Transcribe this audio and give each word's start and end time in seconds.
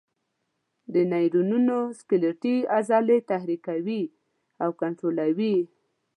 دا 0.93 1.01
نیورونونه 1.13 1.77
سکلیټي 1.99 2.55
عضلې 2.77 3.17
تحریکوي 3.31 4.01
او 4.63 4.69
کنټرولوي. 4.81 5.57